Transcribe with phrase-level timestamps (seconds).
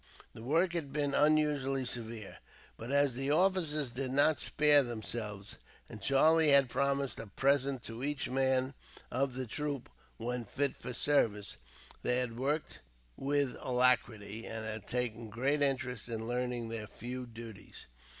[0.33, 2.37] The work had been unusually severe,
[2.75, 8.03] but as the officers did not spare themselves, and Charlie had promised a present to
[8.03, 8.73] each man
[9.11, 11.57] of the troop, when fit for service,
[12.01, 12.79] they had worked
[13.15, 17.85] with alacrity, and had taken great interest in learning their new duties.